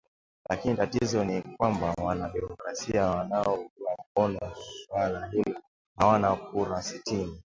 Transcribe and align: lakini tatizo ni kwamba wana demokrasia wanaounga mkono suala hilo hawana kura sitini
lakini 0.49 0.77
tatizo 0.77 1.23
ni 1.25 1.41
kwamba 1.41 1.93
wana 2.03 2.29
demokrasia 2.29 3.05
wanaounga 3.07 3.97
mkono 3.99 4.55
suala 4.87 5.27
hilo 5.27 5.61
hawana 5.97 6.35
kura 6.35 6.81
sitini 6.81 7.43